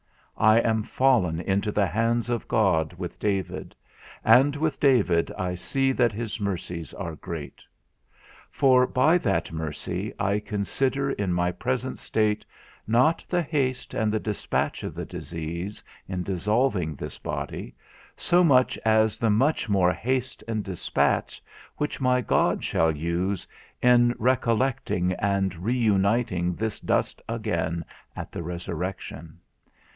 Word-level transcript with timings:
I 0.35 0.57
am 0.57 0.81
fallen 0.81 1.39
into 1.39 1.71
the 1.71 1.85
hands 1.85 2.27
of 2.31 2.47
God 2.47 2.93
with 2.93 3.19
David, 3.19 3.75
and 4.25 4.55
with 4.55 4.79
David 4.79 5.31
I 5.37 5.53
see 5.53 5.91
that 5.91 6.11
his 6.11 6.39
mercies 6.41 6.95
are 6.95 7.15
great. 7.15 7.61
For 8.49 8.87
by 8.87 9.19
that 9.19 9.51
mercy, 9.51 10.11
I 10.17 10.39
consider 10.39 11.11
in 11.11 11.31
my 11.31 11.51
present 11.51 11.99
state, 11.99 12.43
not 12.87 13.23
the 13.29 13.43
haste 13.43 13.93
and 13.93 14.11
the 14.11 14.19
despatch 14.19 14.81
of 14.81 14.95
the 14.95 15.05
disease, 15.05 15.83
in 16.07 16.23
dissolving 16.23 16.95
this 16.95 17.19
body, 17.19 17.75
so 18.17 18.43
much 18.43 18.79
as 18.83 19.19
the 19.19 19.29
much 19.29 19.69
more 19.69 19.93
haste 19.93 20.43
and 20.47 20.63
despatch, 20.63 21.43
which 21.77 22.01
my 22.01 22.21
God 22.21 22.63
shall 22.63 22.89
use, 22.91 23.45
in 23.83 24.15
re 24.17 24.35
collecting 24.35 25.13
and 25.19 25.53
re 25.57 25.75
uniting 25.77 26.55
this 26.55 26.79
dust 26.79 27.21
again 27.29 27.85
at 28.15 28.31
the 28.31 28.41
resurrection. 28.41 29.39